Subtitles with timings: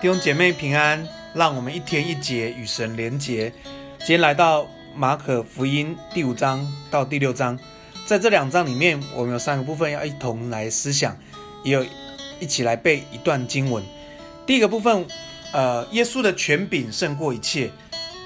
[0.00, 3.52] 弟兄姐妹平安，让我们一天一节与神连结。
[3.98, 4.66] 今天来到
[4.96, 7.58] 马可福音第五章到第六章，
[8.06, 11.14] 在这两章里面，我们有三个部分要一同来思想，
[11.62, 11.84] 也有
[12.40, 13.84] 一起来背一段经文。
[14.46, 15.06] 第一个部分，
[15.52, 17.70] 呃，耶稣的权柄胜过一切，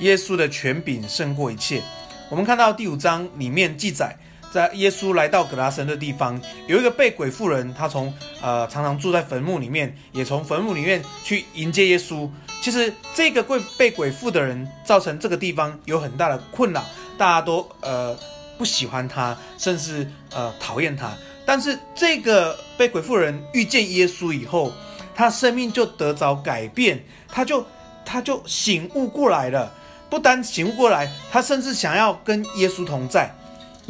[0.00, 1.82] 耶稣的权柄胜过一切。
[2.30, 4.16] 我们看到第五章里面记载。
[4.52, 12.28] 在耶稣来到葛拉森的地方，有一个被鬼附人，他从呃常常住在坟墓里面，也从坟墓里面去迎接耶稣。
[12.60, 16.84] 其实这个被被鬼附的人，造成这个地方有很大的困扰，
[17.16, 18.18] 大家都呃
[18.56, 21.12] 不喜欢他，甚至呃讨厌他。
[21.46, 24.72] 但是这个被鬼附人遇见耶稣以后，
[25.14, 27.64] 他生命就得着改变，他就
[28.04, 29.72] 他就醒悟过来了。
[30.10, 33.30] 不单醒悟过来，他甚至想要跟耶稣同在。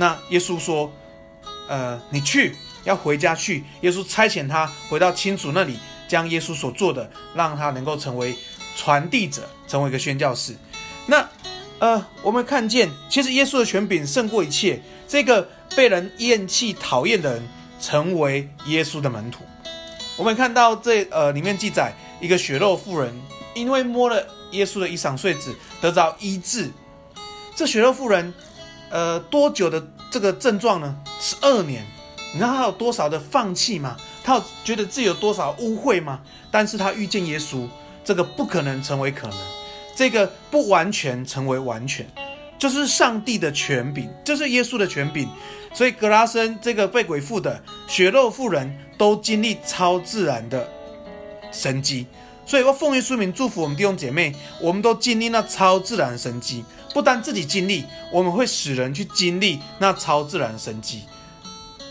[0.00, 0.92] 那耶稣说
[1.68, 2.54] ：“呃，你去，
[2.84, 8.36] 要回家去。”耶稣差遣他回到亲属那里，将耶稣所做的，让他能够成为
[8.76, 10.54] 传递者，成为一个宣教士。
[11.06, 11.28] 那，
[11.80, 14.80] 呃，我们看见，其实耶稣的权柄胜过一切。
[15.08, 17.48] 这个被人厌弃、讨厌的人，
[17.80, 19.42] 成为耶稣的门徒。
[20.16, 23.12] 我们看到这呃里面记载，一个血肉妇人，
[23.52, 26.70] 因为摸了耶稣的衣裳繸子，得着医治。
[27.56, 28.32] 这血肉妇人。
[28.90, 30.96] 呃，多久的这个症状呢？
[31.20, 31.84] 十二年。
[32.30, 33.96] 你知道他有多少的放弃吗？
[34.22, 36.20] 他有觉得自己有多少污秽吗？
[36.50, 37.66] 但是他遇见耶稣，
[38.04, 39.38] 这个不可能成为可能，
[39.96, 42.06] 这个不完全成为完全，
[42.58, 45.26] 就是上帝的权柄，就是耶稣的权柄。
[45.72, 50.68] 所以格拉森这个被鬼附的血肉妇人都经历超自然的
[51.50, 52.06] 神迹。
[52.48, 56.64] 所以我奉耶稣名祝福我们弟兄姐妹，我们都经历那超自然的神迹。
[56.94, 61.02] 不单自己经历，我们会使人去经历那超自然的神迹。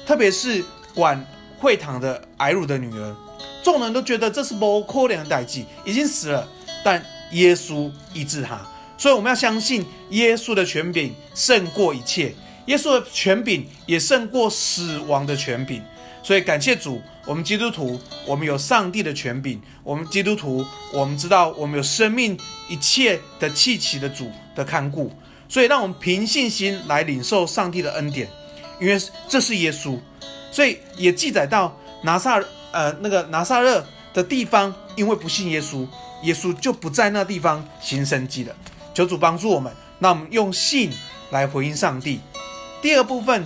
[0.03, 1.23] 特别是管
[1.59, 3.15] 会堂的睚鲁的女儿，
[3.63, 6.49] 众人都觉得这是不可能的代志，已经死了，
[6.83, 8.59] 但耶稣医治她。
[8.97, 12.33] 所以我们要相信耶稣的权柄胜过一切，
[12.65, 15.83] 耶稣的权柄也胜过死亡的权柄。
[16.23, 19.61] 所以感谢主，我们基督徒，我们有上帝的权柄。
[19.83, 22.39] 我们基督徒，我们知道我们有生命
[22.69, 25.11] 一切的气息的主的看顾。
[25.49, 28.29] 所以让我们凭信心来领受上帝的恩典，
[28.79, 29.99] 因为这是耶稣。
[30.53, 35.85] 所以也记载到拿撒呃那个拿撒勒的地方，因为不信耶稣，
[36.23, 38.55] 耶稣就不在那地方行神迹了。
[38.93, 40.89] 求主帮助我们，那我们用信
[41.31, 42.21] 来回应上帝。
[42.81, 43.45] 第二部分。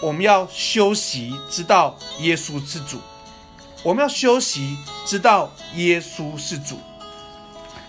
[0.00, 2.98] 我们要休息，知道耶稣是主。
[3.84, 6.78] 我们要休息，知道耶稣是主。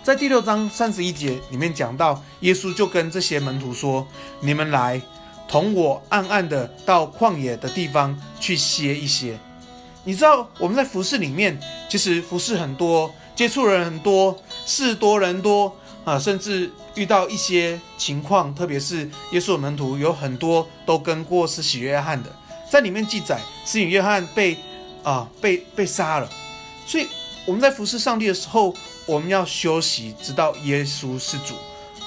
[0.02, 4.06] 在第六章三十一节里面讲到，耶稣就跟这些门徒说
[4.42, 5.00] ：“你们来，
[5.48, 9.38] 同我暗暗的到旷野的地方去歇一歇。”
[10.04, 15.76] 你知道我们在服侍里面，其实服侍很多，接触人很多，事多人多。
[16.04, 22.30] 啊，甚至遇到一些情况，特别是耶稣的门徒有很多都跟过施洗约翰的，
[22.70, 24.58] 在里面记载，施洗约翰被
[25.04, 26.30] 啊被被杀了。
[26.86, 27.08] 所以
[27.46, 28.74] 我们在服侍上帝的时候，
[29.06, 31.56] 我们要休息，知道耶稣是主。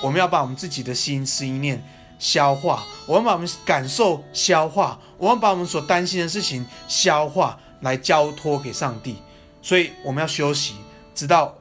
[0.03, 1.83] 我们要把我们自己的心思意念
[2.19, 9.17] 消化，我们把我们感受消化，我们把我们所担心的事情消化，来交托给上帝。
[9.62, 10.75] 所以我们要休息，
[11.15, 11.56] 知道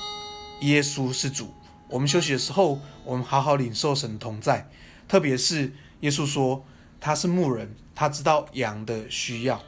[0.61, 1.53] 耶稣是主。
[1.87, 4.69] 我们休息的时候，我们好好领受神同在。
[5.07, 6.65] 特别是耶稣说
[6.99, 9.61] 他是牧人，他知道羊的需要。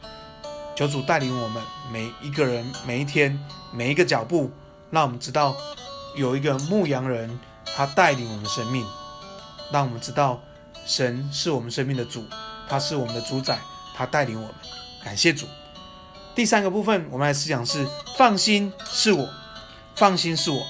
[0.77, 3.43] 求主带领我们每一个人，每一天，
[3.73, 4.51] 每一个脚步，
[4.91, 5.55] 让我们知道
[6.15, 7.39] 有一个牧羊人，
[7.75, 8.85] 他带领我们生命，
[9.71, 10.39] 让我们知道
[10.85, 12.23] 神是我们生命的主，
[12.69, 13.57] 他是我们的主宰，
[13.95, 14.55] 他带领我们。
[15.03, 15.47] 感谢主。
[16.35, 17.83] 第三个部分，我们来思想是
[18.15, 19.27] 放心是我，
[19.95, 20.61] 放心是我。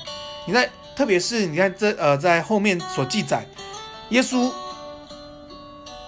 [0.46, 0.70] 你在。
[0.96, 3.46] 特别是你看这呃，在后面所记载，
[4.10, 4.52] 耶稣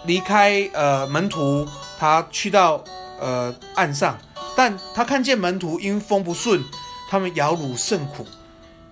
[0.06, 1.64] 离开呃门徒，
[2.00, 2.84] 他去到
[3.20, 4.18] 呃岸上，
[4.56, 6.64] 但他看见门徒因风不顺，
[7.10, 8.26] 他们摇橹甚苦。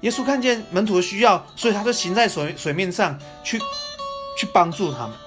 [0.01, 3.59] 耶稣看见门徒的需要，所以他就行在水水面上去
[4.37, 5.17] 去帮助他们。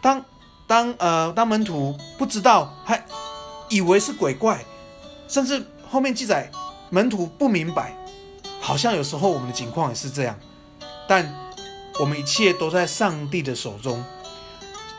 [0.00, 0.24] 当
[0.66, 3.04] 当呃当门徒不知道，还
[3.68, 4.64] 以为是鬼怪，
[5.28, 6.50] 甚至后面记载
[6.90, 7.94] 门徒不明白。
[8.60, 10.36] 好像有时候我们的情况也是这样，
[11.06, 11.32] 但
[12.00, 14.02] 我们一切都在上帝的手中。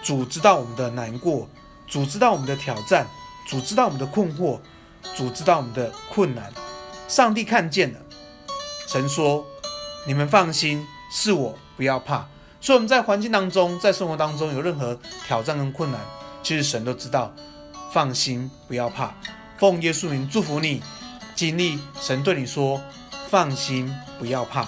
[0.04, 1.50] 主知道我们的难过，
[1.88, 3.08] 主知道我们的挑战，
[3.48, 4.60] 主知道我们的困惑，
[5.16, 6.52] 主知道我们的困难。
[7.08, 8.00] 上帝看见了，
[8.88, 9.46] 神说
[10.06, 12.28] ：“你们放心，是我，不要怕。”
[12.60, 16.02] 所以我们在环境当中，在生活当中有任何挑战跟困难，
[16.44, 17.34] 其实神都知道。
[17.94, 19.14] 放心，不要怕。
[19.58, 20.84] 奉耶稣名祝福你，
[21.34, 22.82] 经历神对你说。
[23.30, 24.68] 放心，不要怕。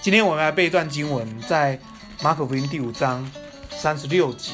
[0.00, 1.78] 今天我们来背一段经文，在
[2.22, 3.30] 马可福音第五章
[3.70, 4.52] 三十六节。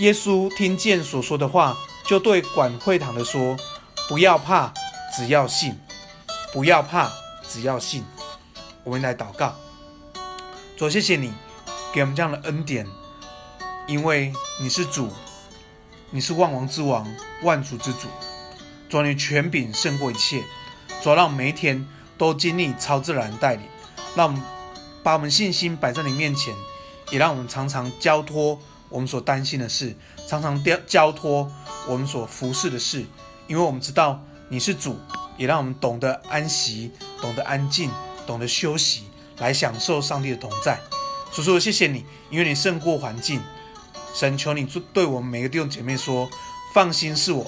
[0.00, 1.76] 耶稣听见所说的话，
[2.06, 3.54] 就对管会堂的说
[4.08, 4.72] ：“不要怕，
[5.14, 5.78] 只要信。
[6.54, 7.10] 不要怕，
[7.46, 8.02] 只要信。”
[8.82, 9.54] 我们来祷告，
[10.74, 11.30] 主，谢谢你
[11.92, 12.86] 给我们这样的恩典，
[13.86, 15.10] 因为你是主，
[16.08, 17.06] 你是万王之王，
[17.42, 18.08] 万主之主。
[18.88, 20.42] 主，你权柄胜过一切。
[21.02, 21.86] 主，让每一天
[22.16, 23.66] 都经历超自然带领，
[24.16, 24.40] 让我们
[25.02, 26.54] 把我们信心摆在你面前，
[27.10, 28.58] 也让我们常常交托
[28.90, 29.96] 我们所担心的事，
[30.28, 31.50] 常常交交托
[31.88, 33.06] 我们所服侍的事，
[33.46, 34.98] 因为我们知道你是主，
[35.38, 36.90] 也让我们懂得安息，
[37.22, 37.90] 懂得安静。
[38.26, 39.04] 懂得休息，
[39.38, 40.78] 来享受上帝的同在。
[41.32, 43.40] 所以说，谢谢你，因为你胜过环境。
[44.14, 46.30] 神求你对我们每个弟兄姐妹说：
[46.72, 47.44] 放心，是我，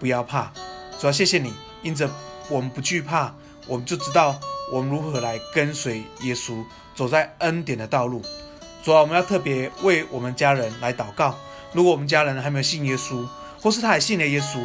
[0.00, 0.52] 不要怕。
[0.98, 1.52] 主要谢谢你，
[1.82, 2.10] 因着
[2.48, 3.32] 我们不惧怕，
[3.68, 4.36] 我们就知道
[4.72, 6.64] 我们如何来跟随耶稣，
[6.96, 8.20] 走在恩典的道路。
[8.86, 11.36] 主要我们要特别为我们家人来祷告。
[11.72, 13.26] 如果我们家人还没有信耶稣，
[13.60, 14.64] 或是他也信了耶稣，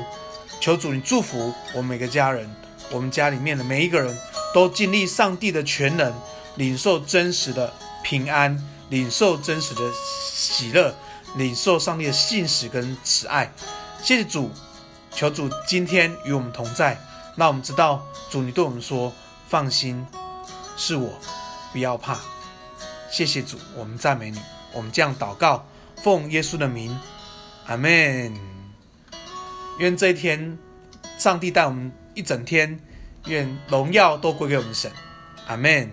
[0.59, 2.47] 求主你祝福我们每个家人，
[2.91, 4.15] 我们家里面的每一个人。
[4.53, 6.13] 都经历上帝的全能，
[6.55, 7.73] 领受真实的
[8.03, 8.55] 平安，
[8.89, 9.81] 领受真实的
[10.31, 10.93] 喜乐，
[11.35, 13.51] 领受上帝的信实跟慈爱。
[14.03, 14.51] 谢谢主，
[15.09, 16.95] 求主今天与我们同在。
[17.35, 19.11] 那我们知道，主你对我们说
[19.49, 20.05] ：“放心，
[20.77, 21.09] 是我，
[21.73, 22.19] 不要怕。”
[23.11, 24.39] 谢谢主，我们赞美你。
[24.73, 25.67] 我们这样祷告，
[25.97, 26.97] 奉耶稣的名，
[27.67, 28.33] 阿门。
[29.79, 30.57] 愿这一天，
[31.17, 32.79] 上帝带我们一整天。
[33.25, 34.89] 愿荣耀都归给我们神，
[35.45, 35.91] 阿门。